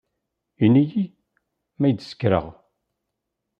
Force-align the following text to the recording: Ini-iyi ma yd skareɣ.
Ini-iyi 0.65 1.03
ma 1.79 1.85
yd 1.89 1.99
skareɣ. 2.09 2.45